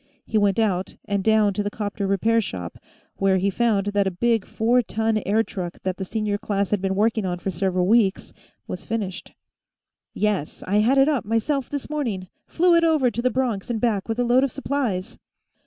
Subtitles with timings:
[0.25, 2.79] He went out, and down to the 'copter repair shop,
[3.17, 6.81] where he found that a big four ton air truck that the senior class had
[6.81, 8.33] been working on for several weeks
[8.67, 9.27] was finished.
[9.27, 9.29] "That
[10.15, 10.71] thing been tested, yet?" he asked the instructor.
[10.71, 12.27] "Yes; I had it up, myself, this morning.
[12.47, 15.19] Flew it over to the Bronx and back with a load of supplies."